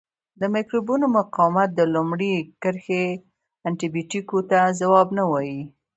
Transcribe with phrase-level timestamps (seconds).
[0.39, 3.05] د مکروبونو مقاومت د لومړۍ کرښې
[3.67, 5.61] انټي بیوټیکو ته ځواب نه وایي.